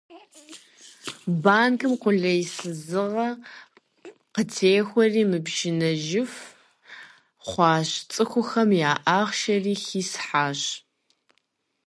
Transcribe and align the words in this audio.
Банкым 1.43 1.93
къулейсызыгъэ 2.01 3.27
къытехуэри 4.33 5.23
мыпшынэжыф 5.31 6.33
хъуащ, 7.47 7.89
цӏыхухэм 8.13 8.69
я 8.91 8.93
ахъшэхэри 9.19 9.73
хисхьащ. 9.83 10.61